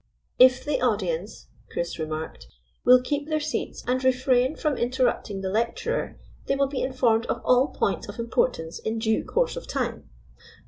[0.39, 2.47] "If the audience," Chris remarked,
[2.83, 7.39] "will keep their seats and refrain from interrupting the lecturer, they will be informed of
[7.45, 10.09] all points of importance in due course of time."